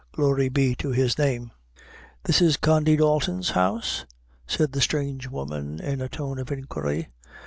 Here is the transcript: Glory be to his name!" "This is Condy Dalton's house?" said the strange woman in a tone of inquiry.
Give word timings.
Glory 0.13 0.49
be 0.49 0.73
to 0.77 0.89
his 0.89 1.19
name!" 1.19 1.51
"This 2.23 2.41
is 2.41 2.57
Condy 2.57 2.95
Dalton's 2.95 3.51
house?" 3.51 4.07
said 4.47 4.71
the 4.71 4.81
strange 4.81 5.27
woman 5.29 5.79
in 5.79 6.01
a 6.01 6.09
tone 6.09 6.39
of 6.39 6.51
inquiry. 6.51 7.09